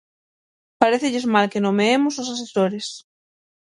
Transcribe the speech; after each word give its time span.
Parécelles 0.81 1.25
mal 1.35 1.45
que 1.51 1.63
nomeemos 1.65 2.13
os 2.21 2.27
asesores. 2.33 2.87